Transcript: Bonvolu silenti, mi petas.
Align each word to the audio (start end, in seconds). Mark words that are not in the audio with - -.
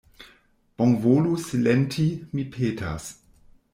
Bonvolu 0.81 1.35
silenti, 1.43 2.07
mi 2.33 2.47
petas. 2.57 3.11